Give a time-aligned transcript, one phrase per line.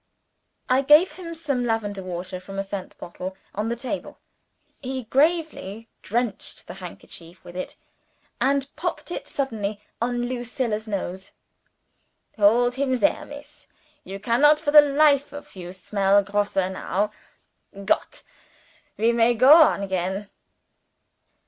[0.67, 4.17] I gave him some lavender water from a scent bottle on the table.
[4.81, 7.75] He gravely drenched the handkerchief with it,
[8.39, 11.33] and popped it suddenly on Lucilla's nose.
[12.35, 13.67] "Hold him there, Miss.
[14.03, 17.11] You cannot for the life of you smell Grosse now.
[17.85, 18.23] Goot!
[18.97, 20.31] We may go on again."